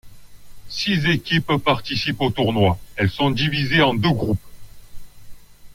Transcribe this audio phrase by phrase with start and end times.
[0.67, 4.41] Six équipes participent au tournoi, elles sont divisées en deux groupes.